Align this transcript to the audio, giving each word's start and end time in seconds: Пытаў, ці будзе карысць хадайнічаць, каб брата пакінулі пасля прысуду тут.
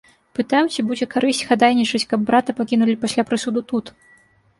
Пытаў, 0.37 0.69
ці 0.75 0.85
будзе 0.87 1.07
карысць 1.11 1.41
хадайнічаць, 1.49 2.01
каб 2.13 2.23
брата 2.29 2.55
пакінулі 2.61 2.95
пасля 3.05 3.27
прысуду 3.29 3.65
тут. 3.73 3.85